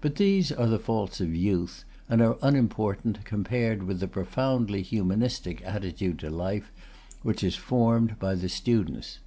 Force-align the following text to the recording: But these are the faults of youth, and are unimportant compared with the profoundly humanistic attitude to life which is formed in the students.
But 0.00 0.16
these 0.16 0.50
are 0.50 0.66
the 0.66 0.80
faults 0.80 1.20
of 1.20 1.32
youth, 1.32 1.84
and 2.08 2.20
are 2.20 2.38
unimportant 2.42 3.24
compared 3.24 3.84
with 3.84 4.00
the 4.00 4.08
profoundly 4.08 4.82
humanistic 4.82 5.62
attitude 5.64 6.18
to 6.18 6.28
life 6.28 6.72
which 7.22 7.44
is 7.44 7.54
formed 7.54 8.16
in 8.20 8.40
the 8.40 8.48
students. 8.48 9.20